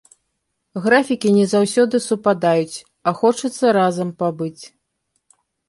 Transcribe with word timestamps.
Графікі 0.85 1.29
не 1.35 1.43
заўсёды 1.51 1.95
супадаюць, 2.07 2.77
а 3.07 3.15
хочацца 3.21 3.77
разам 3.81 4.09
пабыць. 4.25 4.63